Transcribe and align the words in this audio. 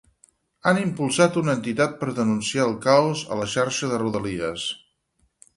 Han 0.69 0.79
impulsat 0.83 1.37
una 1.41 1.53
entitat 1.57 1.93
per 2.01 2.09
denunciar 2.21 2.65
el 2.71 2.75
caos 2.89 3.21
a 3.37 3.41
la 3.43 3.47
xarxa 3.55 3.91
de 3.93 4.03
Rodalies. 4.07 4.69